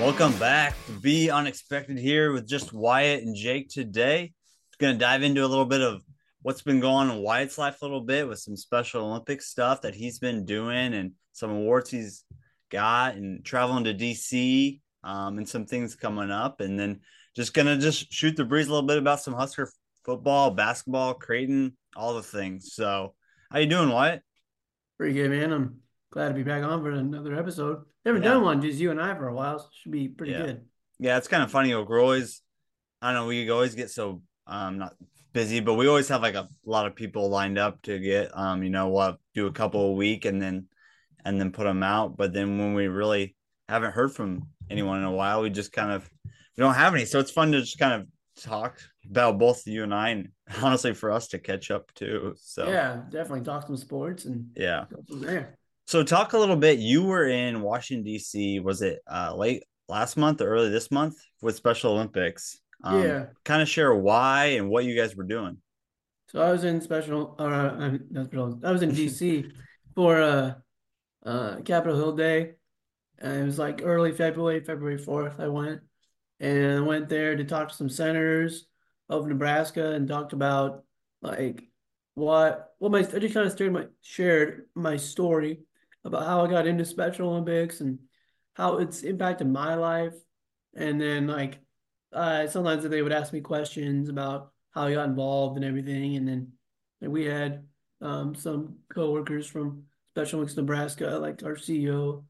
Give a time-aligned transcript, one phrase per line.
[0.00, 4.32] Welcome back to Be Unexpected here with just Wyatt and Jake today.
[4.78, 6.02] Going to dive into a little bit of
[6.40, 9.82] what's been going on in Wyatt's life a little bit with some Special Olympic stuff
[9.82, 12.24] that he's been doing and some awards he's
[12.70, 16.62] got and traveling to DC um, and some things coming up.
[16.62, 17.00] And then
[17.36, 19.70] just going to just shoot the breeze a little bit about some Husker
[20.06, 22.72] football, basketball, Creighton, all the things.
[22.72, 23.14] So
[23.52, 24.22] how you doing, Wyatt?
[24.96, 25.52] Pretty good, man.
[25.52, 25.80] I'm
[26.10, 27.84] glad to be back on for another episode.
[28.04, 28.24] Never yeah.
[28.24, 29.58] done one, just you and I for a while.
[29.58, 30.38] So should be pretty yeah.
[30.38, 30.64] good.
[30.98, 31.74] Yeah, it's kind of funny.
[31.74, 32.42] We're always,
[33.00, 34.94] I don't know, we always get so um not
[35.32, 38.62] busy, but we always have like a lot of people lined up to get um,
[38.62, 40.66] you know, we'll do a couple a week and then
[41.24, 42.16] and then put them out.
[42.16, 43.36] But then when we really
[43.68, 46.08] haven't heard from anyone in a while, we just kind of
[46.56, 47.04] we don't have any.
[47.04, 48.08] So it's fun to just kind of
[48.42, 48.78] talk
[49.08, 50.28] about both you and I, and
[50.62, 52.34] honestly for us to catch up too.
[52.38, 54.84] So yeah, definitely talk some sports and yeah.
[55.08, 55.58] from there.
[55.90, 56.78] So talk a little bit.
[56.78, 58.60] You were in Washington D.C.
[58.60, 62.60] Was it uh, late last month or early this month with Special Olympics?
[62.84, 63.26] Um, yeah.
[63.44, 65.56] Kind of share why and what you guys were doing.
[66.28, 69.50] So I was in special, uh, I was in DC
[69.96, 70.54] for uh,
[71.26, 72.52] uh, Capitol Hill Day.
[73.18, 75.80] And it was like early February, February 4th, I went.
[76.38, 78.68] And I went there to talk to some senators
[79.08, 80.84] of Nebraska and talked about
[81.20, 81.64] like
[82.14, 85.62] what, what my, I just kind of shared my, shared my story
[86.04, 87.98] about how I got into Special Olympics and
[88.54, 90.14] how it's impacted my life.
[90.74, 91.58] And then like
[92.12, 96.16] uh, sometimes they would ask me questions about how I got involved and everything.
[96.16, 96.52] And then
[97.00, 97.64] we had
[98.00, 99.84] um, some coworkers from
[100.14, 102.24] Special Olympics Nebraska, like our CEO,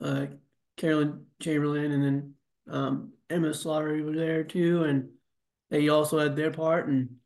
[0.00, 0.26] uh,
[0.76, 2.34] Carolyn Chamberlain, and then
[2.70, 5.08] um, Emma Slattery were there too, and
[5.70, 6.88] they also had their part.
[6.88, 7.16] And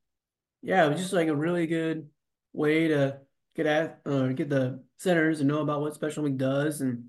[0.62, 2.08] yeah, it was just like a really good
[2.52, 3.18] way to
[3.54, 6.80] get at uh, get the centers and know about what Special Week does.
[6.80, 7.04] And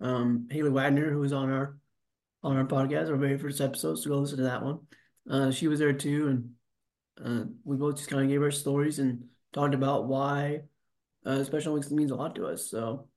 [0.00, 1.76] um, Haley Wagner, who was on our
[2.42, 4.80] on our podcast, our very first episode, so go listen to that one.
[5.30, 6.50] Uh, she was there too, and
[7.24, 10.62] uh, we both just kind of gave our stories and talked about why
[11.24, 12.68] uh, Special Olympics means a lot to us.
[12.68, 13.08] So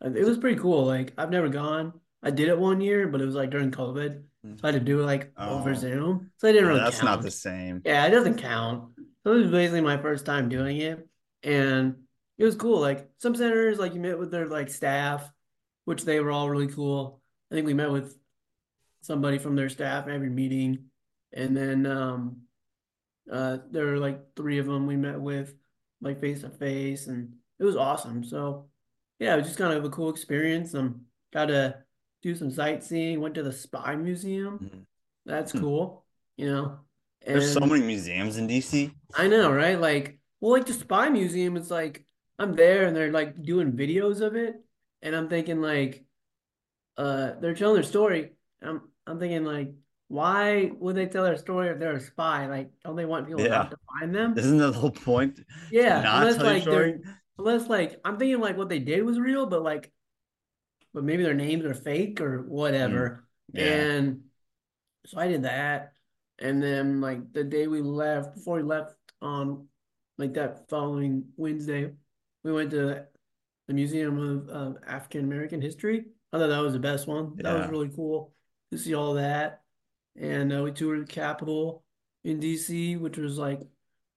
[0.00, 0.84] it was pretty cool.
[0.84, 1.92] Like I've never gone.
[2.22, 4.80] I did it one year, but it was like during COVID, so I had to
[4.80, 5.58] do it like oh.
[5.58, 6.30] over Zoom.
[6.38, 6.80] So I didn't really.
[6.80, 7.10] That's count.
[7.10, 7.82] not the same.
[7.84, 8.90] Yeah, it doesn't count.
[9.24, 11.06] So it was basically my first time doing it,
[11.42, 11.96] and
[12.38, 12.80] it was cool.
[12.80, 15.30] Like some senators, like you met with their like staff,
[15.84, 17.20] which they were all really cool.
[17.50, 18.16] I think we met with
[19.02, 20.86] somebody from their staff every meeting,
[21.32, 22.42] and then um,
[23.30, 25.54] uh, there were like three of them we met with,
[26.00, 28.24] like face to face, and it was awesome.
[28.24, 28.68] So
[29.18, 30.74] yeah, it was just kind of a cool experience.
[30.74, 31.76] Um, got to
[32.22, 33.20] do some sightseeing.
[33.20, 34.58] Went to the Spy Museum.
[34.58, 34.80] Mm-hmm.
[35.26, 35.60] That's hmm.
[35.60, 36.04] cool.
[36.36, 36.78] You know,
[37.24, 38.92] and there's so many museums in DC.
[39.14, 39.78] I know, right?
[39.78, 42.04] Like, well, like the Spy Museum, it's like
[42.36, 44.56] I'm there and they're like doing videos of it,
[45.00, 46.04] and I'm thinking like,
[46.98, 48.32] uh, they're telling their story.
[48.60, 49.72] I'm I'm thinking like,
[50.08, 52.48] why would they tell their story if they're a spy?
[52.48, 53.62] Like, don't they want people yeah.
[53.62, 54.36] to find them?
[54.36, 55.38] Isn't that the whole point?
[55.70, 56.98] Yeah, unless like they're
[57.38, 59.92] unless like I'm thinking like what they did was real, but like,
[60.92, 63.24] but maybe their names are fake or whatever.
[63.54, 63.60] Mm.
[63.60, 63.66] Yeah.
[63.66, 64.20] And
[65.06, 65.92] so I did that,
[66.40, 69.68] and then like the day we left, before we left on
[70.18, 71.90] like that following Wednesday,
[72.44, 73.06] we went to
[73.68, 76.04] the Museum of African American History.
[76.32, 77.36] I thought that was the best one.
[77.36, 78.32] That was really cool
[78.70, 79.62] to see all that.
[80.18, 81.84] And uh, we toured the Capitol
[82.24, 83.60] in DC, which was like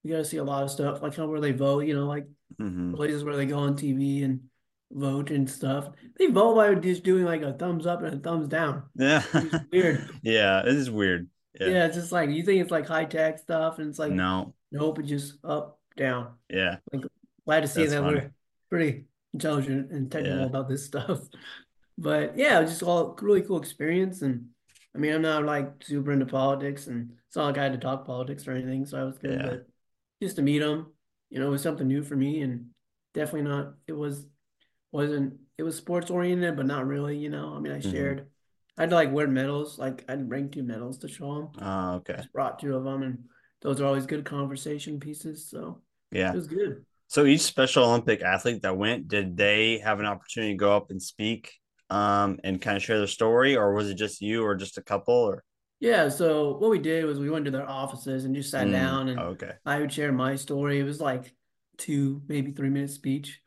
[0.04, 2.06] we got to see a lot of stuff, like how where they vote, you know,
[2.06, 2.28] like
[2.62, 2.94] mm-hmm.
[2.94, 4.42] places where they go on TV and
[4.92, 5.90] vote and stuff.
[6.18, 8.84] They vote by just doing like a thumbs up and a thumbs down.
[8.96, 10.10] Yeah, it's weird.
[10.22, 11.28] yeah, it is weird.
[11.60, 11.68] Yeah.
[11.68, 14.54] yeah, it's just like you think it's like high tech stuff, and it's like no,
[14.72, 16.34] nope, it's just up down.
[16.50, 17.04] Yeah, like
[17.46, 18.20] glad to see That's that funny.
[18.20, 18.32] we're
[18.70, 20.46] pretty intelligent and technical yeah.
[20.46, 21.20] about this stuff.
[21.98, 24.22] But yeah, it was just all really cool experience.
[24.22, 24.48] And
[24.94, 27.78] I mean, I'm not like super into politics, and it's not like I had to
[27.78, 29.40] talk politics or anything, so I was good.
[29.40, 29.46] Yeah.
[29.46, 29.68] But
[30.22, 30.92] just to meet them,
[31.30, 32.68] you know, it was something new for me, and
[33.14, 33.76] definitely not.
[33.88, 34.26] It was
[34.92, 37.18] wasn't it was sports oriented, but not really.
[37.18, 37.92] You know, I mean, I mm-hmm.
[37.92, 38.28] shared.
[38.78, 39.80] I had to like wear medals.
[39.80, 41.50] Like I would bring two medals to show them.
[41.62, 42.16] Oh, okay.
[42.18, 43.20] Just brought two of them, and
[43.62, 45.50] those are always good conversation pieces.
[45.50, 45.82] So
[46.16, 46.86] yeah, it was good.
[47.08, 50.90] So each Special Olympic athlete that went, did they have an opportunity to go up
[50.90, 51.54] and speak
[51.90, 54.82] um, and kind of share their story, or was it just you or just a
[54.82, 55.14] couple?
[55.14, 55.44] Or
[55.80, 58.72] yeah, so what we did was we went to their offices and just sat mm,
[58.72, 59.52] down, and okay.
[59.66, 60.80] I would share my story.
[60.80, 61.34] It was like
[61.78, 63.40] two, maybe three minute speech,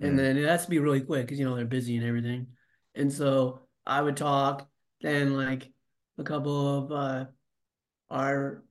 [0.00, 0.16] and mm.
[0.16, 2.48] then it has to be really quick because you know they're busy and everything.
[2.94, 4.68] And so I would talk,
[5.00, 5.70] then like
[6.18, 7.24] a couple of uh,
[8.08, 8.62] our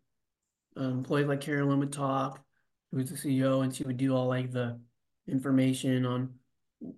[0.78, 2.44] um, employees, like Carolyn, would talk,
[2.92, 4.80] who's the CEO, and she would do all like the
[5.28, 6.34] information on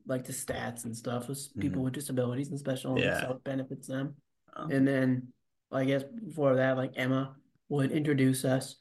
[0.06, 1.86] like the stats and stuff with people mm-hmm.
[1.86, 3.22] with disabilities and special yeah.
[3.22, 4.16] so it benefits them.
[4.56, 4.68] Oh.
[4.70, 5.28] And then
[5.72, 7.36] I guess before that, like Emma
[7.70, 8.76] would introduce us.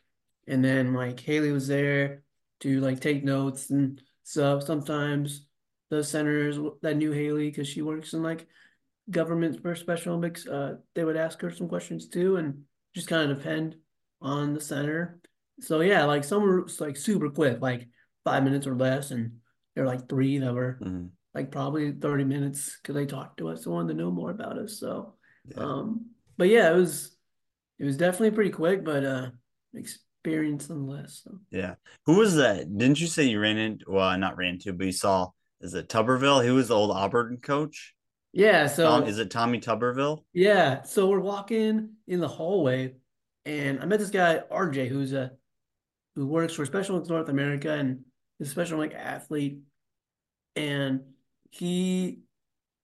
[0.47, 2.23] And then like Haley was there
[2.61, 4.65] to like take notes and stuff.
[4.65, 5.47] Sometimes
[5.91, 8.47] the senators that knew Haley because she works in like
[9.11, 12.63] government for Special Olympics, uh, they would ask her some questions too, and
[12.95, 13.77] just kind of depend
[14.21, 15.21] on the center.
[15.61, 17.89] So yeah, like some were like super quick, like
[18.25, 19.33] five minutes or less, and
[19.75, 23.49] there were like three that were hmm like probably 30 minutes because they talked to
[23.49, 24.81] us and wanted to know more about us.
[24.81, 25.15] So
[25.45, 25.63] Yeah.
[25.63, 27.17] um but yeah, it was
[27.79, 29.31] it was definitely pretty quick, but uh
[29.75, 31.23] experience nonetheless.
[31.25, 31.75] So Yeah.
[32.07, 32.77] Who was that?
[32.77, 35.31] Didn't you say you ran into, well, not ran into, but you saw,
[35.61, 36.45] is it Tuberville?
[36.45, 37.95] He was the old Auburn coach.
[38.33, 40.25] yeah, so Tom, is it Tommy Tuberville?
[40.33, 42.95] yeah, so we're walking in the hallway
[43.45, 45.33] and I met this guy RJ who's a
[46.17, 48.05] who works for Special Olympics North America and
[48.39, 49.59] is a Special Olympic athlete
[50.57, 51.01] and
[51.51, 52.21] he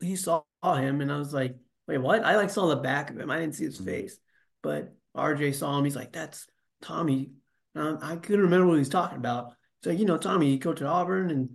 [0.00, 1.56] he saw him and I was like,
[1.88, 2.24] wait, what?
[2.24, 3.30] I like saw the back of him.
[3.30, 3.84] I didn't see his Mhm.
[3.84, 4.18] face,
[4.62, 5.84] but RJ saw him.
[5.84, 6.46] He's like, that's
[6.82, 7.32] Tommy.
[7.74, 9.54] And I couldn't remember what he was talking about.
[9.82, 11.48] So you know, Tommy, he coached at Auburn, and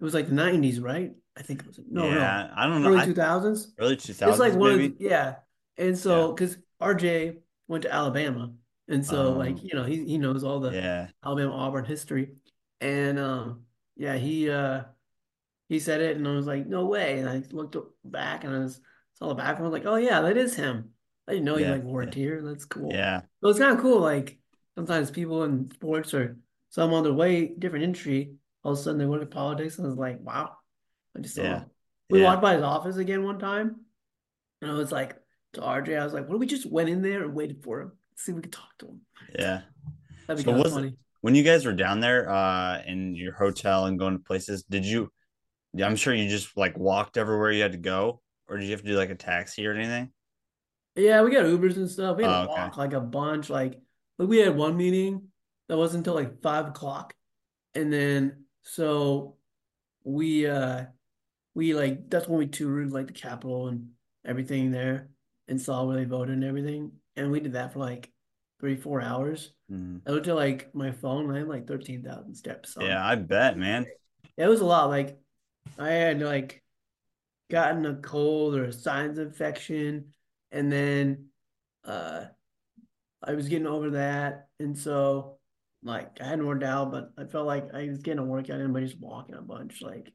[0.00, 1.12] it was like the '90s, right?
[1.36, 2.50] I think it was no, yeah.
[2.56, 2.90] I don't know.
[2.90, 3.74] early I, 2000s.
[3.78, 4.30] early 2000s.
[4.30, 4.86] It's 2000s, like one maybe.
[4.86, 5.36] of yeah.
[5.76, 7.38] And so because RJ
[7.68, 8.52] went to Alabama,
[8.88, 11.08] and so Um, like you know he he knows all the yeah.
[11.24, 12.36] Alabama Auburn history,
[12.80, 13.64] and um
[13.96, 14.84] yeah he uh
[15.68, 17.18] he said it, and I was like, no way.
[17.18, 18.80] And I looked back and I was
[19.14, 20.92] saw the back, and I was like, oh yeah, that is him.
[21.28, 21.72] I didn't know he Yeah.
[21.72, 22.42] like worked here.
[22.42, 22.92] That's cool.
[22.92, 23.22] Yeah.
[23.42, 24.00] So it's kind of cool.
[24.00, 24.38] Like
[24.76, 26.38] sometimes people in sports or
[26.70, 29.90] some other way, different industry, all of a sudden they went to politics, and I
[29.90, 30.56] was like, wow.
[31.16, 31.42] I just saw.
[31.42, 31.64] Yeah.
[32.10, 32.26] We Yeah.
[32.26, 33.80] walked by his office again one time,
[34.62, 35.16] and I was like
[35.54, 37.80] to RJ, I was like, what if we just went in there and waited for
[37.80, 39.00] him, see if we could talk to him?
[39.38, 39.62] Yeah.
[40.26, 40.96] That'd be So kind of was funny.
[41.22, 44.84] When you guys were down there uh in your hotel and going to places, did
[44.84, 45.10] you
[45.82, 48.82] I'm sure you just like walked everywhere you had to go, or did you have
[48.82, 50.10] to do like a taxi or anything?
[50.94, 52.16] Yeah, we got Ubers and stuff.
[52.16, 52.80] We had Oh, to okay.
[52.80, 53.50] like a bunch.
[53.50, 53.78] Like,
[54.18, 55.28] like we had one meeting
[55.68, 57.14] that wasn't until like five o'clock,
[57.74, 59.36] and then so
[60.04, 60.86] we uh
[61.54, 63.90] we like that's when we toured like the Capitol and
[64.24, 65.10] everything there
[65.48, 68.10] and saw where they voted and everything, and we did that for like
[68.60, 69.52] three four hours.
[69.70, 70.02] Mhm.
[70.06, 72.76] I looked at like my phone, I had like thirteen thousand steps.
[72.76, 73.86] on Yeah, I bet, man.
[74.36, 74.88] it was a lot.
[74.88, 75.18] Like
[75.78, 76.62] I had like
[77.50, 80.12] gotten a cold or a sinus infection,
[80.52, 81.26] and then
[81.84, 82.26] uh
[83.22, 85.38] I was getting over that, and so
[85.82, 88.72] like I hadn't worked out, but I felt like I was getting a workout in
[88.72, 89.82] by just walking a bunch.
[89.82, 90.12] Like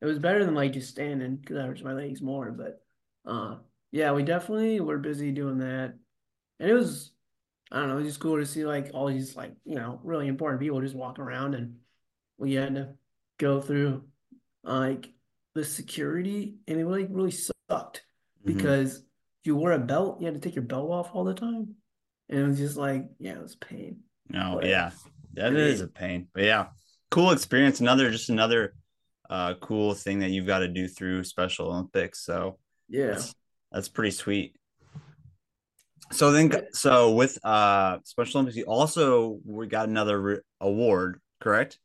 [0.00, 2.50] it was better than like just standing because I hurts my legs more.
[2.50, 2.80] But
[3.26, 3.56] uh
[3.92, 5.94] yeah, we definitely were busy doing that,
[6.60, 7.12] and it was
[7.72, 10.00] I don't know, it was just cool to see like all these like you know
[10.04, 11.76] really important people just walk around, and
[12.38, 12.94] we had to
[13.38, 14.04] go through
[14.62, 15.10] like
[15.54, 18.04] the security, and it like really sucked
[18.42, 18.46] Mhm.
[18.46, 19.04] because if
[19.46, 21.74] you wore a belt, you had to take your belt off all the time.
[22.30, 24.00] And it was just like, yeah, it was pain.
[24.30, 24.90] No, But- yeah,
[25.34, 26.28] that I is mean- a pain.
[26.32, 26.68] But yeah,
[27.10, 27.80] cool experience.
[27.80, 28.74] Another, just another
[29.30, 32.20] uh cool thing that you've got to do through Special Olympics.
[32.24, 32.58] So
[32.88, 33.08] Yeah.
[33.12, 33.34] that's
[33.72, 34.56] that's pretty sweet.
[36.12, 41.78] So then, so with uh Special Olympics, you also we got another re- award, correct?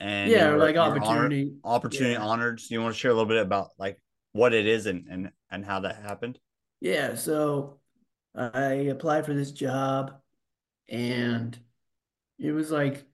[0.00, 1.52] And yeah, you or were- like were honored- opportunity.
[1.64, 2.22] opportunity Yeah.
[2.22, 2.60] honored.
[2.60, 4.00] So you want to share a little bit about like
[4.32, 6.38] what it is and and and how that happened?
[6.80, 7.78] Yeah, so
[8.34, 10.12] I applied for this job
[10.88, 11.56] and
[12.38, 13.04] it was like,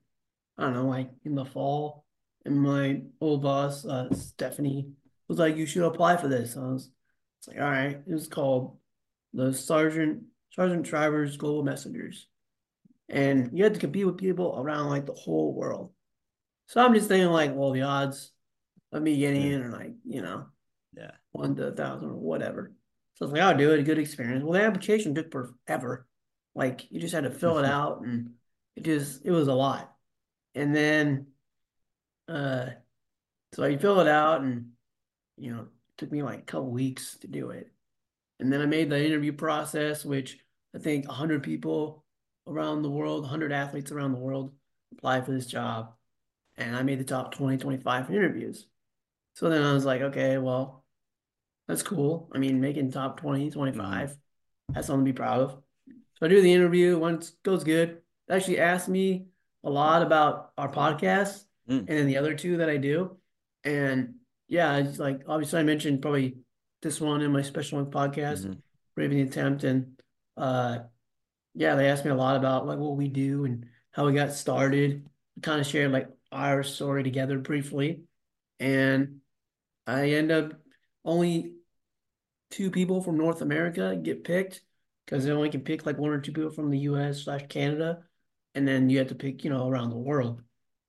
[0.57, 2.05] I don't know, like in the fall.
[2.45, 4.91] And my old boss, uh, Stephanie,
[5.27, 6.57] was like, you should apply for this.
[6.57, 6.89] I was
[7.39, 8.01] it's like, all right.
[8.07, 8.77] It was called
[9.33, 12.27] the Sargent Sargent Travers Global Messengers.
[13.07, 15.91] And you had to compete with people around like the whole world.
[16.67, 18.31] So I'm just thinking like, well, the odds
[18.91, 20.45] of me getting in are like, you know,
[20.95, 21.11] Yeah.
[21.31, 22.71] one to a thousand or whatever.
[23.15, 23.79] So I was like, I'll do it.
[23.79, 24.43] A good experience.
[24.43, 26.07] Well, the application took forever.
[26.55, 28.31] Like you just had to fill it out, and
[28.75, 29.91] it just it was a lot.
[30.55, 31.27] And then,
[32.27, 32.67] uh,
[33.53, 34.71] so I fill it out, and
[35.37, 35.67] you know, it
[35.97, 37.71] took me like a couple weeks to do it.
[38.39, 40.39] And then I made the interview process, which
[40.75, 42.05] I think hundred people
[42.47, 44.53] around the world, hundred athletes around the world
[44.93, 45.93] applied for this job,
[46.57, 48.65] and I made the top 20, 25 for interviews.
[49.35, 50.83] So then I was like, okay, well,
[51.67, 52.29] that's cool.
[52.33, 54.17] I mean, making top 20, 25,
[54.73, 55.51] that's something to be proud of.
[56.15, 58.01] So I do the interview, once goes good.
[58.27, 59.27] They actually asked me
[59.63, 61.79] a lot about our podcast Mm.
[61.79, 63.17] and then the other two that I do.
[63.63, 64.15] And
[64.47, 66.37] yeah, it's like obviously I mentioned probably
[66.81, 68.61] this one in my special Olympics podcast, Mhm.
[68.95, 69.63] Brave in the Attempt.
[69.63, 70.01] And
[70.37, 70.79] uh
[71.53, 74.31] yeah, they asked me a lot about like what we do and how we got
[74.33, 75.05] started.
[75.35, 78.03] We kind of shared like our story together briefly.
[78.59, 79.21] And
[79.87, 80.53] I end up
[81.03, 81.55] only
[82.51, 84.61] two people from North America get picked
[85.05, 87.23] because they only can pick like one or two people from the U.S.
[87.23, 88.03] slash Canada,
[88.53, 90.41] and then you have to pick you know around the world.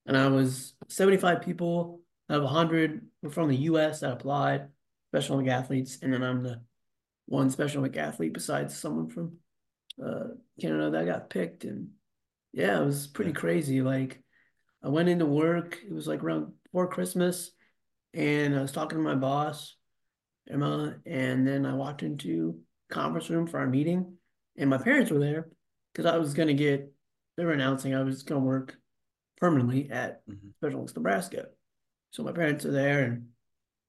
[0.07, 4.01] And I was 75 people out of 100 were from the U.S.
[4.01, 4.69] that applied,
[5.11, 6.61] Special Olympic athletes, and then I'm the
[7.27, 9.39] one Special Olympic athlete besides someone from
[10.05, 10.29] uh,
[10.61, 11.89] Canada that got picked, and
[12.53, 13.37] yeah, it was pretty Yeah.
[13.37, 13.83] crazy.
[13.83, 14.23] Like
[14.83, 17.51] I went into work, it was like around before Christmas,
[18.15, 19.77] and I was talking to my boss,
[20.49, 24.17] Emma, and then I walked into conference room for our meeting,
[24.57, 25.49] and my parents were there
[25.93, 26.93] because I was gonna get.
[27.37, 28.77] They were announcing I was gonna work
[29.39, 30.55] permanently at Mhm.
[30.59, 31.49] Special Olympics Nebraska.
[32.11, 33.30] So my parents are there, and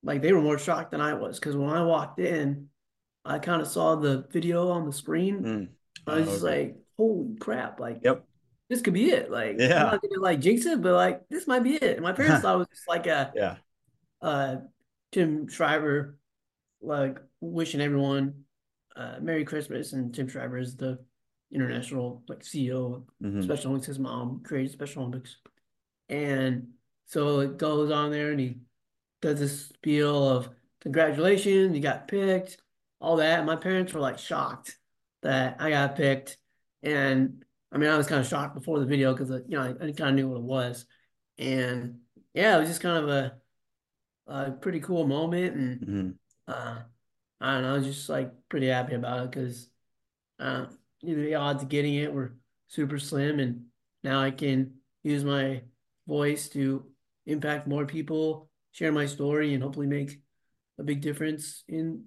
[0.03, 2.69] like they were more shocked than I was because when I walked in,
[3.23, 5.43] I kind of saw the video on the screen.
[5.43, 5.67] Mm.
[6.07, 8.25] I was Oh, just like, "Holy crap!" Like Yep.
[8.69, 9.29] this could be it.
[9.29, 9.83] Like I'm Yeah.
[9.83, 11.97] not gonna like jinx it, but like this might be it.
[11.97, 13.57] And my parents thought it was just like a Yeah.
[14.21, 14.57] uh
[15.11, 16.17] Tim Shriver
[16.81, 18.45] like wishing everyone
[18.95, 20.97] uh Merry Christmas and Tim Shriver is the
[21.53, 23.43] international like CEO of Mhm.
[23.43, 23.87] Special Olympics.
[23.87, 25.37] His mom created Special Olympics.
[26.09, 26.69] And
[27.05, 28.57] so it goes on there and he
[29.21, 30.49] does this spiel of
[30.81, 32.57] congratulations, you got picked,
[32.99, 33.45] all that.
[33.45, 34.77] My parents were like shocked
[35.21, 36.37] that I got picked.
[36.83, 39.69] And I mean, I was kind of shocked before the video because, you know, I,
[39.87, 40.85] I kind of knew what it was.
[41.37, 41.99] And
[42.33, 43.37] yeah, it was just kind of a,
[44.27, 45.55] a pretty cool moment.
[45.55, 46.19] And Mhm.
[46.47, 46.81] uh,
[47.39, 49.69] I don't know, I was just like pretty happy about it because
[50.39, 50.67] uh,
[51.01, 52.37] you know, the odds of getting it were
[52.67, 53.39] super slim.
[53.39, 53.67] And
[54.03, 55.63] now I can use my
[56.07, 56.85] voice to
[57.25, 60.19] impact more people, share my story, and hopefully make
[60.79, 62.05] a big difference in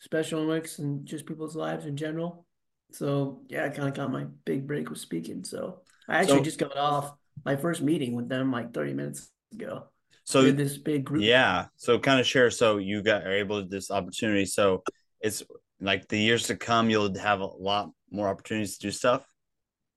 [0.00, 2.46] Special Olympics and just people's lives in general.
[2.92, 5.44] So yeah, I kind of got my big break with speaking.
[5.44, 9.30] So I actually So- just got off my first meeting with them like 30 minutes
[9.52, 9.88] ago.
[10.24, 11.22] So this big group.
[11.22, 11.66] Yeah.
[11.76, 12.50] So kind of share.
[12.50, 14.46] So you got are able to this opportunity.
[14.46, 14.82] So
[15.20, 15.42] it's
[15.80, 19.26] like the years to come, you'll have a lot more opportunities to do stuff.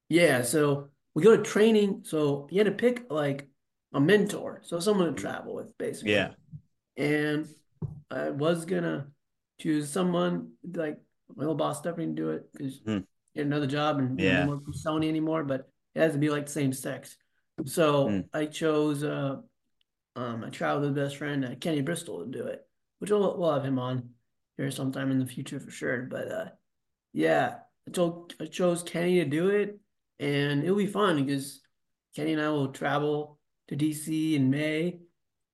[0.10, 2.04] Yeah, so we go to training.
[2.06, 3.48] So you had to pick like
[3.98, 6.12] a mentor, so someone to travel with, basically.
[6.14, 6.32] Yeah.
[6.96, 7.48] And
[8.12, 9.08] I was gonna
[9.60, 10.98] choose someone like
[11.36, 12.80] my old boss definitely do it because
[13.34, 14.32] he had another job and Yeah.
[14.32, 17.18] didn't work for Sony anymore, but it has to be like the same sex.
[17.66, 18.20] So Hmm.
[18.34, 19.38] I chose uh
[20.16, 22.66] um my childhood best friend uh, Kenny Bristol to do it,
[23.00, 24.10] which we'll, we'll have him on
[24.58, 26.04] here sometime in the future for sure.
[26.04, 26.50] But uh
[27.14, 29.80] yeah, I told I chose Kenny to do it,
[30.20, 31.62] and it'll be fun because
[32.16, 33.37] Kenny and I will travel
[33.68, 35.00] to DC in May,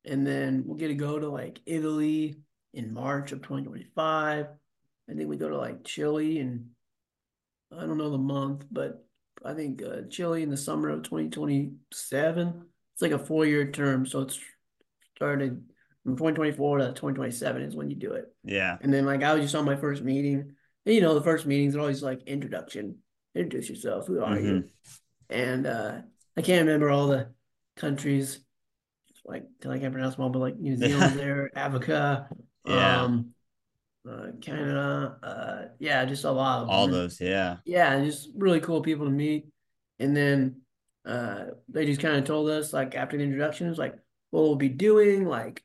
[0.05, 2.36] and then we'll get to go to like Italy
[2.74, 4.48] in March of 2025.
[5.10, 6.67] I think we go to like Chile and
[7.72, 9.05] I don't know the month, but
[9.43, 12.63] I think uh, Chile in the summer of 2027.
[12.93, 14.39] It's like a four-year term, so it's
[15.15, 15.63] started
[16.03, 18.25] from 2024 to 2027 is when you do it.
[18.43, 18.77] Yeah.
[18.82, 20.53] And then like I was just on my first meeting.
[20.86, 22.98] And, you know, the first meetings are always like introduction.
[23.36, 24.08] Introduce yourself.
[24.08, 24.65] Who are you?
[25.29, 26.01] And uh
[26.36, 27.29] I can't remember all the
[27.75, 28.39] countries.
[29.25, 32.30] Like I can't pronounce them all, but like New Zealand there, Africa,
[32.65, 33.03] Yeah.
[33.03, 33.32] um,
[34.10, 36.92] uh, Canada, uh, yeah, just a lot of All them.
[36.92, 37.22] those.
[37.22, 37.58] Yeah.
[37.65, 39.48] Yeah, just really cool people to meet.
[40.00, 40.62] And then
[41.06, 43.96] uh they just kind of told us like after the introductions, like
[44.32, 45.63] what we'll be doing, like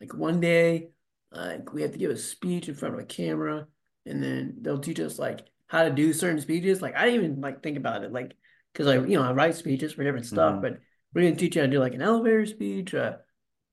[0.00, 0.88] like one day,
[1.32, 3.66] like we have to give a speech in front of a camera,
[4.06, 6.82] and then they'll teach us like how to do certain speeches.
[6.82, 8.32] Like I didn't even like think about it, like
[8.72, 10.62] because I you know I write speeches for different stuff, Mhm.
[10.62, 10.78] but
[11.14, 13.16] we're gonna teach you how to do like an elevator speech, uh,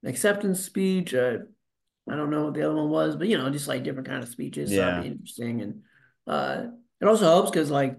[0.04, 1.38] an acceptance speech, uh,
[2.10, 4.24] I don't know what the other one was, but you know, just like different kind
[4.24, 4.70] of speeches.
[4.70, 4.86] So Yeah.
[4.86, 5.62] that'd be interesting.
[5.62, 5.84] And
[6.28, 6.68] uh
[7.02, 7.98] it also helps because like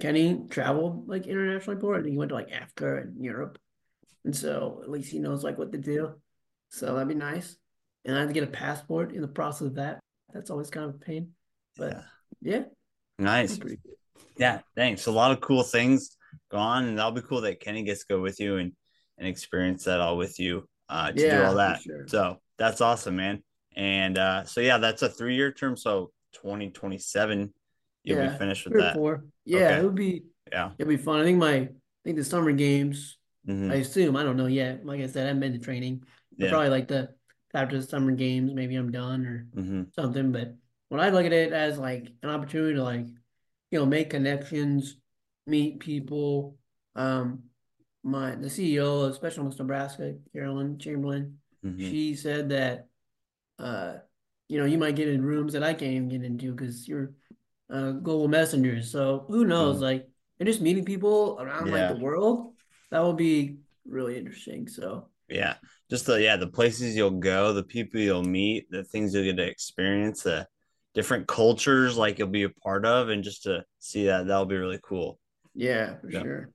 [0.00, 1.96] Kenny traveled like internationally before.
[1.96, 3.58] I think he went to like Africa and Europe.
[4.24, 6.14] And so at least he knows like what to do.
[6.70, 7.56] So that'd be nice.
[8.04, 9.98] And I had to get a passport in the process of that.
[10.32, 11.34] That's always kind of a pain.
[11.76, 12.02] But Yeah.
[12.40, 12.64] yeah,
[13.18, 13.58] Nice.
[14.36, 14.60] Yeah.
[14.76, 15.06] Thanks.
[15.06, 16.16] A lot of cool things
[16.50, 18.72] go on, and that'll be cool that Kenny gets to go with you and
[19.18, 21.80] and experience that all with you uh, to do all that.
[21.82, 22.06] sure.
[22.08, 23.42] So that's awesome, man.
[23.76, 25.76] And uh, so yeah, that's a three year term.
[25.76, 27.52] So 2027,
[28.04, 28.94] you'll yeah, be finished with that.
[28.94, 29.24] four.
[29.44, 29.78] Yeah, Okay.
[29.78, 30.70] it would be Yeah.
[30.78, 31.20] it'd be fun.
[31.20, 31.68] I think my I
[32.04, 33.70] think the summer games, Mhm.
[33.70, 34.84] I assume, I don't know yet.
[34.84, 36.04] Like I said, I haven't been to training.
[36.36, 36.50] Yeah.
[36.50, 37.14] probably like the
[37.54, 40.32] after the summer games, maybe I'm done or hmm something.
[40.32, 40.54] But
[40.88, 43.06] when I look at it as like an opportunity to like,
[43.70, 44.96] you know, make connections,
[45.46, 46.56] meet people.
[46.94, 47.44] Um,
[48.02, 52.88] my the CEO of Special Olympics Nebraska, Carolyn Chamberlain, hmm she said that,
[53.58, 53.94] uh,
[54.48, 57.12] you know, you might get in rooms that I can't even get into because you're
[57.70, 58.90] uh, global messengers.
[58.90, 59.78] So who knows?
[59.78, 59.82] Mhm.
[59.82, 60.08] Like,
[60.38, 62.54] and just meeting people around like the world,
[62.90, 64.68] that will be really interesting.
[64.68, 65.54] So Yeah.
[65.90, 69.36] Just the yeah, the places you'll go, the people you'll meet, the things you'll get
[69.36, 70.46] to experience, the
[70.94, 74.56] different cultures like you'll be a part of, and just to see that that'll be
[74.56, 75.18] really cool.
[75.54, 76.22] Yeah, for Yeah.
[76.22, 76.50] sure.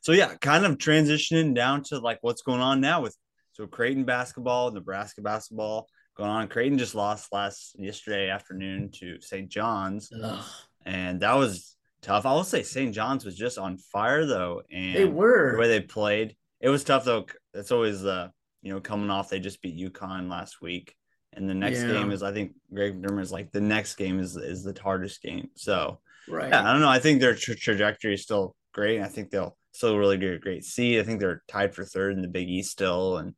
[0.00, 3.16] So yeah, kind of transitioning down to like what's going on now with
[3.52, 5.86] so Creighton basketball, Nebraska basketball
[6.16, 6.48] going on.
[6.48, 9.48] Creighton just lost last yesterday afternoon to St.
[9.48, 10.44] John's, Ugh,
[10.84, 12.26] and that was tough.
[12.26, 12.92] I will say St.
[12.94, 16.82] John's was just on fire though, and they were the way they played, it was
[16.82, 17.26] tough though.
[17.54, 18.28] It's always uh
[18.62, 20.96] you know coming off they just beat UConn last week,
[21.32, 21.88] and the next Yeah.
[21.88, 25.22] game is I think Greg McDermott is like the next game is is the hardest
[25.22, 25.50] game.
[25.54, 26.48] So Right.
[26.50, 26.88] yeah, I don't know.
[26.88, 29.00] I think their tra- trajectory is still great.
[29.00, 31.00] I think they'll still really get a great seed.
[31.00, 33.34] I think they're tied for third in the Big East still, and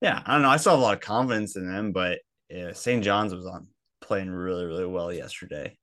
[0.00, 0.48] yeah, I don't know.
[0.50, 3.02] I still have a lot of confidence in them, but yeah, St.
[3.04, 3.68] John's was on
[4.00, 5.76] playing really really well yesterday.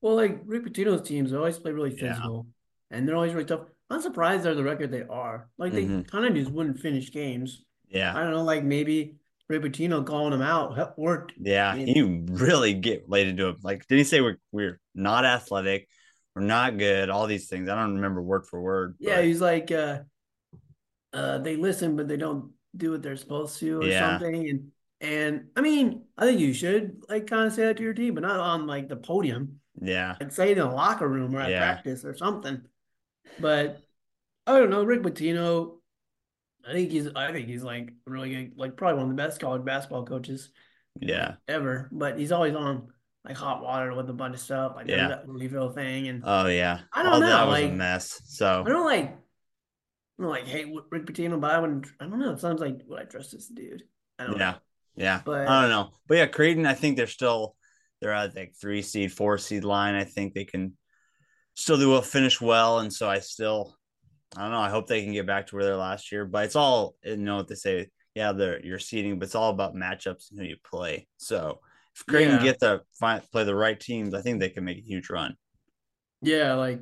[0.00, 2.14] Well, like Rick Pitino's teams always play really Yeah.
[2.14, 2.46] physical,
[2.90, 3.66] and they're always really tough.
[3.88, 5.48] I'm surprised they're the record they are.
[5.58, 6.08] Like they Mhm.
[6.10, 7.64] kind of just wouldn't finish games.
[7.88, 9.14] Yeah, I don't know, like maybe
[9.48, 11.32] Rick Pitino calling them out worked.
[11.40, 13.56] yeah, he really get laid into it.
[13.62, 15.88] Like, did he say we're we're not athletic,
[16.34, 17.68] we're not good, all these things?
[17.68, 18.96] I don't remember word for word.
[18.98, 20.00] Yeah, but he's like, uh,
[21.12, 24.18] uh, they listen, but they don't do what they're supposed to, or Yeah.
[24.18, 24.48] something.
[24.48, 27.94] And and I mean, I think you should like kind of say that to your
[27.94, 29.60] team, but not on like the podium.
[29.80, 31.58] yeah, and say it in the locker room or at Yeah.
[31.60, 32.62] practice or something.
[33.38, 33.80] But
[34.46, 35.75] I don't know, Rick Pitino.
[36.68, 39.40] I think he's I think he's like really good, like probably one of the best
[39.40, 40.50] college basketball coaches
[41.00, 41.88] yeah, ever.
[41.92, 42.88] But he's always on
[43.24, 45.08] like hot water with a bunch of stuff, like Yeah.
[45.08, 46.08] that Louisville thing.
[46.08, 46.80] And oh yeah.
[46.92, 48.20] I don't all know, that was a like- mess.
[48.26, 49.04] So I don't like
[50.18, 52.32] I don't like hate Rick Pitino, but I wouldn't I don't know.
[52.32, 53.82] It sounds like would I trust this dude?
[54.18, 54.38] I don't Yeah.
[54.52, 54.56] know.
[54.96, 55.20] Yeah, Yeah.
[55.24, 56.66] But- I don't know, but yeah, Creighton.
[56.66, 57.54] I think they're still
[58.00, 59.94] they're at like three seed, four seed line.
[59.94, 60.76] I think they can
[61.54, 63.74] still do well, finish well, and so I still,
[64.36, 64.60] I don't know.
[64.60, 66.24] I hope they can get back to where they're last year.
[66.24, 67.88] But it's all you know what they say.
[68.14, 71.06] Yeah, they're you're seeding, but it's all about matchups and who you play.
[71.16, 71.60] So
[71.94, 72.42] if Creighton Yeah.
[72.42, 72.82] get the
[73.32, 75.36] play the right teams, I think they can make a huge run.
[76.22, 76.80] Yeah, like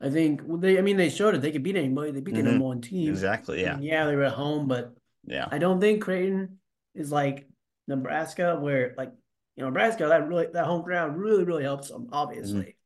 [0.00, 1.42] I think well, they I mean they showed it.
[1.42, 2.10] They could beat anybody.
[2.12, 2.44] They beat the Mhm.
[2.44, 3.10] number one team.
[3.10, 3.60] Exactly.
[3.60, 3.76] I Yeah.
[3.76, 5.46] mean, yeah, they were at home, but Yeah.
[5.50, 6.58] I don't think Creighton
[6.94, 7.46] is like
[7.86, 9.12] Nebraska, where like
[9.56, 12.76] you know Nebraska that really that home ground really really helps them, obviously.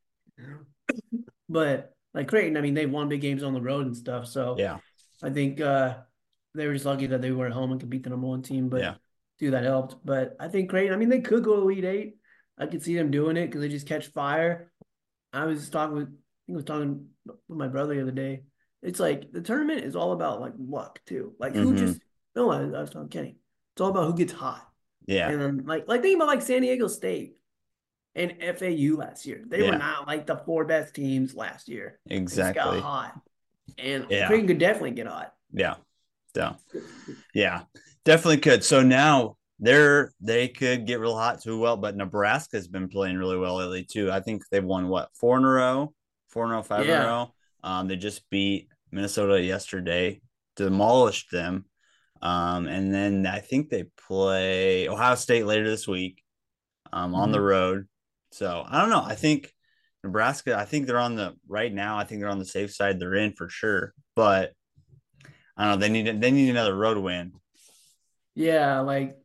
[1.47, 4.25] But like Creighton, I mean, they've won big games on the road and stuff.
[4.25, 4.77] So Yeah.
[5.21, 5.97] I think uh,
[6.55, 8.41] they were just lucky that they were at home and could beat the number one
[8.41, 8.69] team.
[8.69, 8.95] But Yeah.
[9.37, 9.97] dude, that helped.
[10.03, 12.17] But I think Creighton, I mean, they could go Elite Eight.
[12.57, 14.71] I could see them doing it because they just catch fire.
[15.33, 16.11] I was talking with, I
[16.47, 18.43] think I was talking with my brother the other day.
[18.81, 21.35] It's like the tournament is all about like luck too.
[21.39, 21.77] Like who Mhm.
[21.77, 22.01] just
[22.35, 23.37] no, I, I was telling Kenny.
[23.73, 24.65] It's all about who gets hot.
[25.05, 25.29] Yeah.
[25.29, 27.35] And then like like think about like San Diego State
[28.15, 29.43] and FAU last year.
[29.45, 29.71] They Yeah.
[29.71, 31.99] were not like the four best teams last year.
[32.05, 33.19] They just got hot.
[33.77, 34.27] And Yeah.
[34.27, 35.33] Creighton could definitely get hot.
[35.53, 35.75] Yeah.
[36.33, 36.55] So
[37.33, 37.63] yeah,
[38.03, 38.63] definitely could.
[38.63, 41.57] So now they're they could get real hot too.
[41.59, 44.11] Well, but Nebraska's been playing really well lately too.
[44.11, 45.93] I think they've won what four in a row,
[46.27, 47.33] four in a row, five in a row.
[47.63, 50.21] Um, they just beat Minnesota yesterday,
[50.55, 51.65] demolished them.
[52.21, 56.21] Um, and then I think they play Ohio State later this week,
[56.91, 57.87] um, on the road.
[58.35, 59.03] So I don't know.
[59.03, 59.49] I think
[60.03, 60.57] Nebraska.
[60.57, 61.97] I think they're on the right now.
[61.97, 62.99] I think they're on the safe side.
[62.99, 64.51] They're in for sure, but
[65.55, 65.77] I don't know.
[65.77, 67.31] They need they need another road win.
[68.35, 69.17] Yeah, like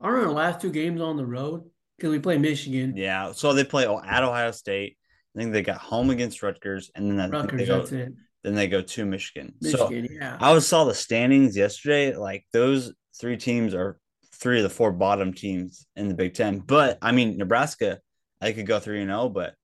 [0.00, 1.62] I remember the last two games on the road
[1.96, 3.30] because we play Michigan, Yeah.
[3.32, 4.96] So they play at Ohio State.
[5.36, 8.12] I think they got home against Rutgers, and then think they go, That's it.
[8.42, 9.54] then they go to Michigan.
[9.62, 10.38] So Michigan, yeah.
[10.40, 12.16] I was saw the standings yesterday.
[12.16, 13.98] Like those three teams are
[14.34, 16.58] three of the four bottom teams in the Big Ten.
[16.58, 18.00] But I mean, Nebraska,
[18.40, 19.54] they could go three and zero, but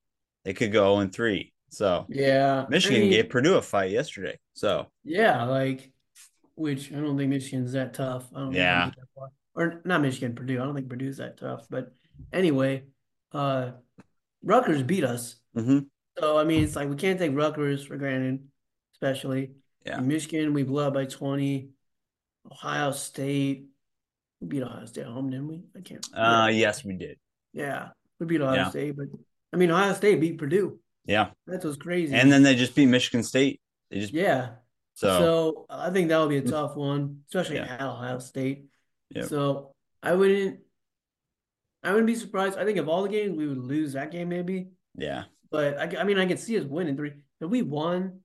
[0.44, 1.52] they could go zero and three.
[1.70, 2.66] So Yeah.
[2.68, 4.38] Michigan I mean, gave Purdue a fight yesterday.
[4.54, 5.90] So Yeah, like
[6.54, 8.28] which I don't think Michigan's that tough.
[8.34, 8.90] I don't Yeah.
[9.16, 9.28] that.
[9.54, 10.60] Or not Michigan, Purdue.
[10.60, 11.66] I don't think Purdue's that tough.
[11.70, 11.92] But
[12.32, 12.84] anyway,
[13.32, 13.72] uh
[14.42, 15.36] Rutgers beat us.
[15.56, 15.86] mhm.
[16.18, 18.46] So I mean it's like we can't take Rutgers for granted,
[18.94, 19.52] especially.
[19.86, 19.98] Yeah.
[19.98, 21.70] In Michigan, we blew up by 20.
[22.50, 23.66] Ohio State.
[24.40, 25.62] We beat Ohio State at home, didn't we?
[25.76, 27.18] I can't uh, yes, we did.
[27.52, 27.90] Yeah.
[28.20, 28.70] We beat Ohio Yeah.
[28.70, 29.06] State, but
[29.52, 30.78] I mean Ohio State beat Purdue.
[31.04, 32.14] Yeah, That's what's crazy.
[32.14, 33.60] and then they just beat Michigan State.
[33.90, 34.50] They just yeah.
[34.94, 37.74] so, So I think that would be a tough one, especially Yeah.
[37.74, 38.66] at Ohio State.
[39.10, 39.24] Yep.
[39.26, 40.60] So I wouldn't,
[41.82, 42.56] I wouldn't be surprised.
[42.58, 44.68] I think of all the games, we would lose that game maybe.
[44.96, 47.12] yeah, But I, I mean, I could see us winning three.
[47.40, 48.20] If we won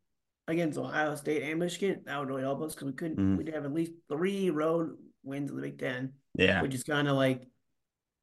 [0.48, 3.18] against Ohio State and Michigan, that would really help us because we couldn't.
[3.18, 3.38] Mhm.
[3.38, 7.08] We'd have at least three road wins in the Big Ten, yeah, which is kind
[7.08, 7.48] of like,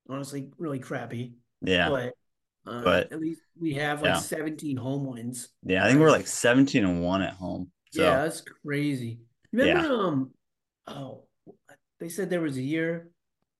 [0.08, 1.34] honestly, really crappy.
[1.66, 2.14] Yeah, But,
[2.66, 4.18] uh, But- at least we have like Yeah.
[4.20, 5.48] 17 home wins.
[5.62, 5.84] yeah.
[5.84, 7.70] I think we're like seventeen and one at home.
[7.92, 9.20] So Yeah, that's crazy.
[9.52, 10.30] Remember, um,
[10.86, 11.24] oh,
[12.00, 13.10] they said there was a year,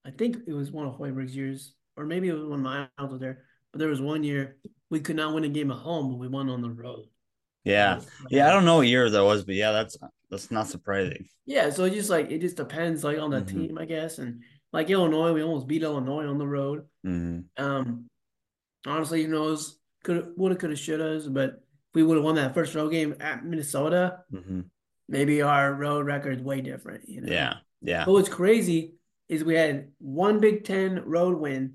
[0.04, 3.20] I think it was one of Hoiberg's years, or maybe it was when my was
[3.20, 4.56] there, but there was one year
[4.90, 7.06] we could not win a game at home, but we won on the road.
[7.64, 8.00] Yeah.
[8.28, 8.48] Yeah.
[8.48, 9.96] I don't know what year that was, but yeah, that's
[10.30, 11.28] that's not surprising.
[11.46, 13.48] Yeah, so it just like it just depends like on the Mhm.
[13.48, 14.18] team, I guess.
[14.18, 14.42] And
[14.74, 16.87] like Illinois, we almost beat Illinois on the road.
[17.02, 18.06] hmm Um,
[18.87, 19.78] honestly, who knows?
[20.02, 23.44] Could woulda, coulda, shoulda, but if we would have won that first road game at
[23.44, 24.62] Minnesota, hmm
[25.08, 27.08] maybe our road record's way different.
[27.08, 27.32] You know?
[27.32, 27.54] Yeah.
[27.82, 28.04] Yeah.
[28.04, 28.94] But what's crazy
[29.28, 31.74] is we had one Big Ten road win,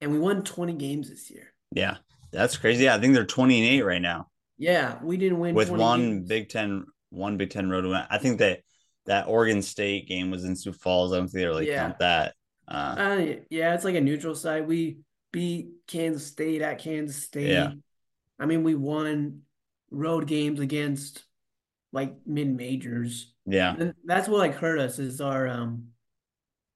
[0.00, 1.52] and we won twenty games this year.
[1.72, 1.98] Yeah.
[2.32, 2.84] That's crazy.
[2.84, 5.82] Yeah, I think they're 20 and 8 right now Yeah, we didn't win with 20
[5.82, 6.28] one games.
[6.28, 8.02] Big Ten, one Big Ten road win.
[8.10, 8.60] I think that
[9.06, 11.12] that Oregon State game was in Sioux Falls.
[11.12, 11.86] I don't think they really Yeah.
[11.86, 12.34] count that.
[12.68, 14.66] Uh, Uh, yeah, it's like a neutral site.
[14.66, 14.98] We
[15.32, 17.48] beat Kansas State at Kansas State.
[17.50, 17.72] Yeah.
[18.38, 19.42] I mean, we won
[19.90, 21.24] road games against
[21.92, 23.32] like mid majors.
[23.46, 23.74] yeah.
[23.78, 25.88] And that's what like hurt us is our um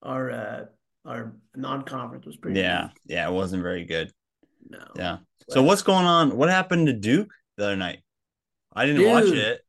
[0.03, 0.65] our uh
[1.05, 2.87] our non conference was pretty Yeah.
[2.87, 2.97] weak.
[3.07, 3.29] Yeah.
[3.29, 4.13] It wasn't very good.
[4.69, 4.85] No.
[4.97, 5.19] Yeah.
[5.49, 6.37] So But- what's going on?
[6.37, 8.01] What happened to Duke the other night?
[8.73, 9.63] I didn't watch it,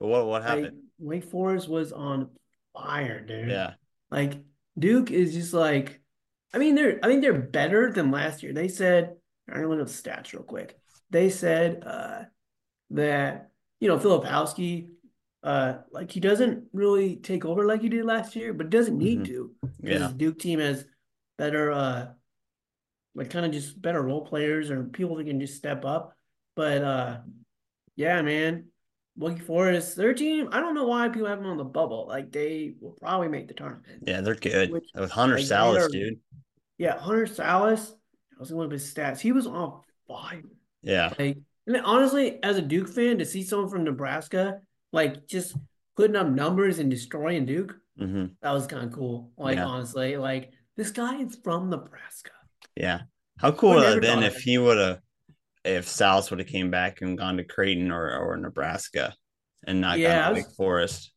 [0.00, 0.85] but what what happened?
[0.98, 2.30] Wake Forest was on
[2.74, 3.48] fire, dude.
[3.50, 3.74] Yeah.
[4.10, 4.34] Like
[4.78, 6.00] Duke is just like,
[6.52, 8.52] I mean, they're I think they're better than last year.
[8.52, 9.14] They said,
[9.48, 10.78] I'm gonna look up stats real quick.
[11.10, 12.22] They said uh
[12.90, 14.88] that you know Filipowski,
[15.42, 19.20] uh, like he doesn't really take over like he did last year, but doesn't need
[19.20, 19.26] Mhm.
[19.26, 20.12] to Yeah.
[20.16, 20.84] Duke team has
[21.38, 22.08] better uh
[23.14, 26.16] like kind of just better role players or people that can just step up.
[26.54, 27.18] But uh
[27.96, 28.66] yeah, man.
[29.16, 32.06] Wake Forest, their team, I don't know why people have them on the bubble.
[32.06, 34.02] Like they will probably make the tournament.
[34.06, 34.70] Yeah, they're good.
[34.70, 36.18] Which- With Hunter like, Sallas, are- dude.
[36.78, 37.90] Yeah, Hunter Sallas,
[38.30, 39.18] that was one of his stats.
[39.20, 40.42] He was on fire.
[40.82, 41.12] Yeah.
[41.18, 44.60] Like, and honestly, as a Duke fan, to see someone from Nebraska
[44.92, 45.56] like just
[45.96, 49.32] putting up numbers and destroying Duke, hmm that was kind of cool.
[49.38, 49.64] Like Yeah.
[49.66, 52.32] honestly, like this guy is from Nebraska.
[52.76, 53.00] Yeah.
[53.38, 54.42] How cool Would never have been if it.
[54.42, 55.00] he would have,
[55.66, 59.14] if Sallas would have came back and gone to Creighton or, or Nebraska
[59.66, 61.12] and not Yeah, gone to Wake Forest?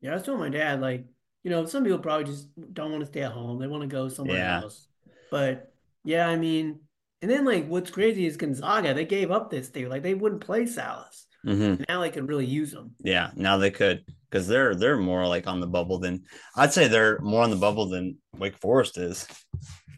[0.00, 1.06] Yeah, I was telling my dad, like,
[1.42, 3.58] you know, some people probably just don't want to stay at home.
[3.58, 4.60] They want to go somewhere Yeah.
[4.62, 4.88] else.
[5.30, 5.72] But
[6.04, 6.80] yeah, I mean,
[7.22, 9.88] and then like what's crazy is Gonzaga, they gave up this dude.
[9.88, 11.24] Like they wouldn't play Sallas.
[11.44, 12.94] hmm Now they could really use him.
[13.02, 13.30] Yeah.
[13.34, 16.24] Now they could because they're they're more like on the bubble than
[16.56, 19.26] I'd say they're more on the bubble than Wake Forest is.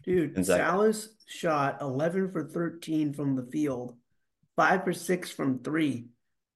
[0.07, 0.63] Dude, Gonzaga.
[0.63, 3.93] Sallas shot 11 for 13 from the field,
[4.55, 6.07] five for six from three.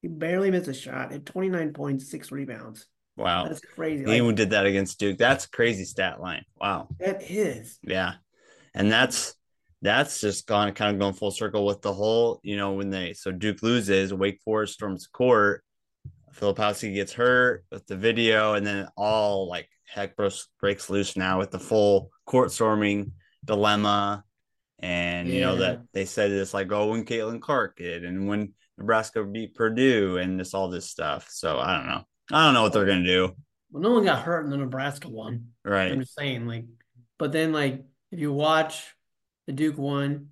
[0.02, 2.88] He barely missed a shot, had 29 points, six rebounds.
[3.18, 3.44] Wow.
[3.50, 4.06] That's crazy.
[4.10, 5.18] He Like, did that against Duke.
[5.18, 6.46] That's crazy stat line.
[6.60, 6.88] Wow.
[7.00, 7.78] that is.
[7.84, 8.14] Yeah.
[8.74, 9.36] And that's
[9.82, 13.14] that's just gone kind of going full circle with the whole, you know, when they
[13.14, 15.64] so Duke loses, Wake Forest storms court,
[16.34, 21.40] Filipowski gets hurt with the video, and then all like heck breaks, breaks loose now
[21.40, 23.12] with the full court storming
[23.46, 24.24] dilemma.
[24.80, 28.54] And you know that they said it's like, oh, when Caitlin Clark did, and when
[28.80, 31.28] Nebraska beat Purdue, and just all this stuff.
[31.30, 32.02] So I don't know.
[32.32, 33.36] I don't know what they're gonna do.
[33.72, 35.50] Well, no one got hurt in the Nebraska one.
[35.64, 35.92] Right?
[35.92, 36.66] I'm just saying, like,
[37.20, 38.96] but then, like, if you watch
[39.46, 40.30] the Duke one,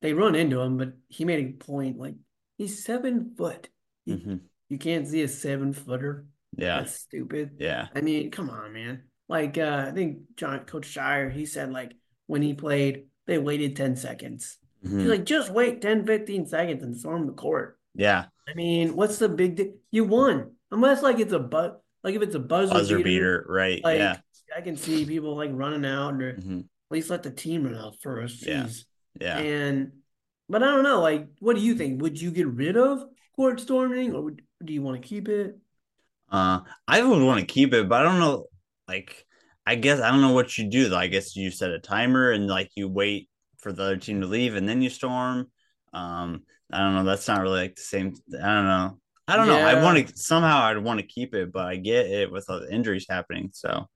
[0.00, 1.96] they run into him, but he made a point.
[1.96, 2.16] Like,
[2.58, 3.68] he's seven foot.
[4.04, 4.36] You, hmm
[4.68, 6.24] you can't see a seven footer.
[6.56, 6.78] Yeah.
[6.78, 7.56] That's stupid.
[7.58, 7.88] Yeah.
[7.94, 9.02] I mean, come on, man.
[9.28, 11.92] Like, uh, I think John Coach Scheyer, he said, like,
[12.32, 14.56] when he played, they waited 10 seconds.
[14.82, 15.00] Mhm.
[15.00, 17.78] He's like, just wait 10, 15 seconds and storm the court.
[17.94, 18.24] Yeah.
[18.48, 19.74] I mean, what's the big deal?
[19.90, 20.52] You won.
[20.70, 23.46] Unless, like, it's a but, like, if it's a buzzer, Buzzer beater, beater.
[23.46, 23.84] Right.
[23.84, 24.16] like, yeah.
[24.56, 27.74] I can see people, like, running out or hmm at least let the team run
[27.74, 28.44] out first.
[28.46, 28.68] Yeah.
[29.18, 29.38] Yeah.
[29.38, 29.92] And
[30.50, 31.00] but I don't know.
[31.00, 32.02] Like, what do you think?
[32.02, 33.02] Would you get rid of
[33.34, 35.56] court storming, or would, do you want to keep it?
[36.30, 38.44] Uh, I would want to keep it, but I don't know.
[38.86, 39.24] Like,
[39.66, 40.88] I guess I don't know what you do.
[40.88, 40.98] Though.
[40.98, 44.26] I guess you set a timer and like you wait for the other team to
[44.26, 45.50] leave and then you storm.
[45.92, 47.04] Um, I don't know.
[47.04, 48.14] That's not really like the same.
[48.34, 48.98] I don't know.
[49.28, 49.58] I don't know.
[49.58, 52.60] I want to somehow I'd want to keep it, but I get it with all
[52.60, 53.50] the injuries happening.
[53.52, 53.86] So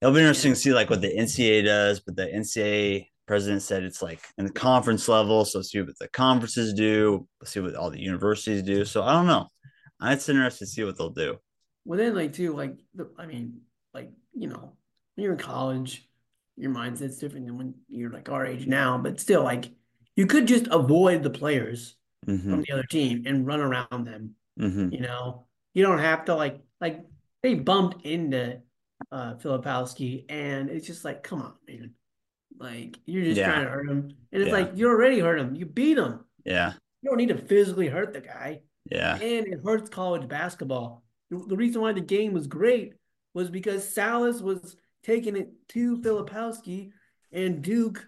[0.00, 2.00] it'll be interesting to see like what the NCAA does.
[2.00, 6.08] But the NCAA president said it's like in the conference level, so see what the
[6.08, 8.84] conferences do, Let's see what all the universities do.
[8.84, 9.48] So I don't know.
[10.02, 11.36] It's interesting to see what they'll do.
[11.84, 13.60] Well, then, like, too, like, the, I mean,
[13.94, 14.72] like, you know,
[15.14, 16.08] when you're in college,
[16.56, 18.98] your mindset's different than when you're like our age now.
[18.98, 19.70] But still, like,
[20.16, 24.34] you could just avoid the players hmm from the other team and run around them.
[24.58, 27.04] hmm You know, you don't have to like like
[27.42, 28.60] they bumped into
[29.10, 31.94] uh Filipowski, and it's just like, come on, man.
[32.58, 33.50] Like you're just Yeah.
[33.50, 34.52] trying to hurt him, and it's Yeah.
[34.52, 35.54] like you already hurt him.
[35.56, 36.20] You beat him.
[36.44, 36.74] Yeah.
[37.00, 39.14] You don't need to physically hurt the guy, Yeah.
[39.14, 41.02] and it hurts college basketball.
[41.30, 42.94] The reason why the game was great
[43.34, 46.90] was because Sallas was taking it to Filipowski,
[47.32, 48.06] and Duke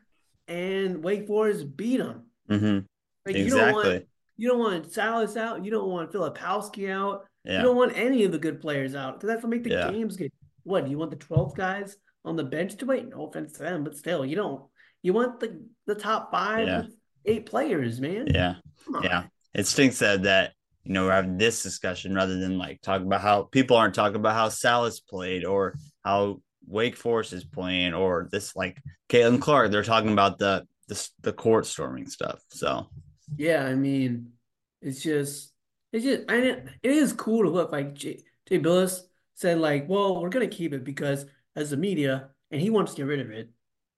[0.48, 2.24] and Wake Forest beat them.
[2.48, 2.78] hmm
[3.26, 4.04] Like you don't want
[4.36, 7.58] you don't want Sallas out, you don't want Filipowski out, Yeah.
[7.58, 9.90] you don't want any of the good players out because that's what make the Yeah.
[9.90, 10.32] games good.
[10.64, 13.08] What you want the 12 guys on the bench to wait?
[13.08, 14.64] No offense to them, but still, you don't.
[15.02, 16.82] You want the the top five, Yeah.
[17.26, 18.26] eight players, man.
[18.26, 18.56] Yeah.
[19.02, 19.24] Yeah.
[19.54, 20.52] It stinks that that
[20.84, 24.16] you know we're having this discussion rather than like talking about how people aren't talking
[24.16, 29.70] about how Sallas played or how Wake Forest is playing or this like Caitlin Clark.
[29.70, 32.40] They're talking about the the the court storming stuff.
[32.50, 32.88] So
[33.36, 34.32] Yeah, I mean,
[34.80, 35.52] it's just,
[35.92, 39.00] it's just, I it is cool to look like Jay, Jay Bilas
[39.34, 42.98] said, like, well, we're gonna keep it because as the media, and he wants to
[42.98, 43.50] get rid of it.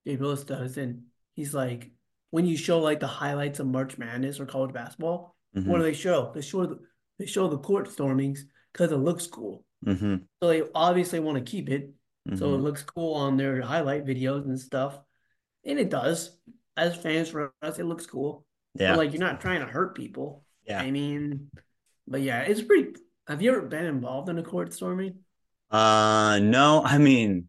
[0.07, 1.90] Jay Bilas does, and he's like,
[2.31, 5.85] when you show like the highlights of March Madness or college basketball, mhm, what do
[5.85, 6.33] they show?
[6.35, 6.81] They show the,
[7.19, 8.40] they show the court stormings
[8.73, 9.64] because it looks cool.
[9.85, 11.92] mhm, So they obviously want to keep it,
[12.35, 12.62] so it mhm.
[12.62, 14.99] looks cool on their highlight videos and stuff,
[15.64, 16.37] and it does.
[16.77, 18.47] As fans for us, it looks cool.
[18.75, 20.45] yeah, But like you're not trying to hurt people.
[20.66, 20.81] yeah.
[20.83, 21.51] I mean,
[22.07, 22.95] but yeah, it's pretty.
[23.29, 25.21] Have you ever been involved in a court storming?
[25.71, 27.49] Uh, no, I mean,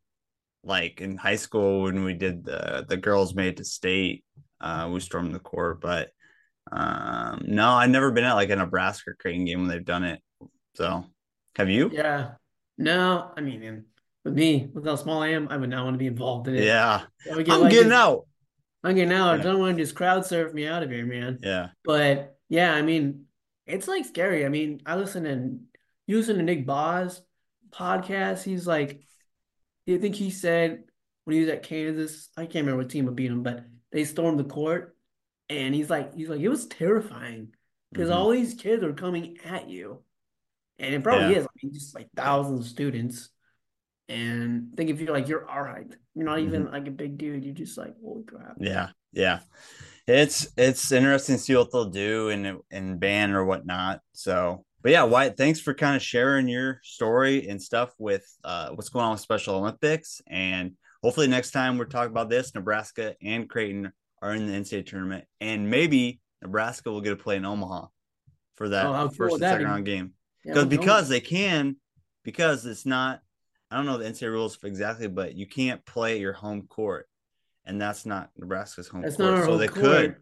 [0.63, 4.23] like in high school when we did the the girls made to state,
[4.61, 6.11] uh, we stormed the court, but
[6.71, 10.21] um, no, I've never been at like a Nebraska Creighton game when they've done it.
[10.75, 11.05] So,
[11.55, 11.89] have you?
[11.93, 12.31] Yeah.
[12.77, 13.83] No, I mean, and
[14.23, 16.55] with me, with how small I am, I would not want to be involved in
[16.55, 16.63] it.
[16.63, 18.27] Yeah, get I'm like getting this- out.
[18.83, 19.39] I'm getting out.
[19.39, 21.39] I don't want to just crowd surf me out of here, man.
[21.41, 23.25] Yeah, But yeah, I mean,
[23.65, 24.45] it's like scary.
[24.45, 25.59] I mean, I listen to
[26.05, 27.21] you listen to Nick Boz
[27.71, 28.43] podcast.
[28.43, 29.01] He's like,
[29.89, 30.83] I think he said
[31.23, 34.05] when he was at Kansas, I can't remember what team would beat him, but they
[34.05, 34.95] stormed the court,
[35.49, 37.53] and he's like, he's like, it was terrifying
[37.91, 38.15] because Mhm.
[38.15, 40.03] all these kids are coming at you,
[40.79, 41.39] and it probably Yeah.
[41.39, 41.45] is.
[41.45, 43.29] I mean, just like thousands of students,
[44.09, 46.73] and think if you're like you're all right, you're not even Mm-hmm.
[46.73, 47.43] like a big dude.
[47.45, 48.55] You're just like, holy crap.
[48.59, 49.39] yeah, yeah.
[50.07, 54.01] It's it's interesting to see what they'll do and and ban or whatnot.
[54.13, 58.69] So, but yeah, Wyatt, thanks for kind of sharing your story and stuff with uh,
[58.69, 60.21] what's going on with Special Olympics.
[60.27, 64.85] And hopefully next time we're talking about this, Nebraska and Creighton are in the NCAA
[64.85, 67.87] tournament, and maybe Nebraska will get to play in Omaha
[68.55, 69.65] for that Oh, how cool first and second be?
[69.65, 70.13] round game.
[70.43, 71.75] Yeah, because because they can
[72.23, 73.21] because it's not
[73.69, 77.07] I don't know the NCAA rules exactly, but you can't play at your home court,
[77.65, 79.83] and that's not Nebraska's home That's court, not our so home they court.
[79.83, 80.15] could.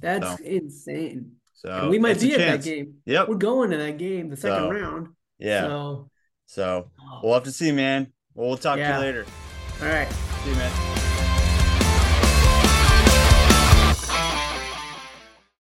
[0.00, 0.44] That's So.
[0.44, 1.32] insane.
[1.54, 2.94] So And we might be at that game.
[3.06, 3.28] Yep.
[3.28, 5.08] We're going to that game, the second So, round.
[5.38, 5.62] Yeah.
[5.62, 6.10] So,
[6.46, 8.12] So oh, we'll have to see, man.
[8.34, 9.26] Well, we'll talk to you later.
[9.82, 10.08] all right.
[10.44, 10.99] See you, man.